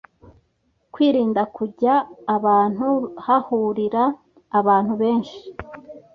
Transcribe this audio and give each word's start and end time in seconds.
kwirinda 0.93 1.41
kujya 1.55 1.93
abantu 2.35 2.87
hahurira 3.25 4.03
abantu 4.59 4.93
benshi 5.01 5.39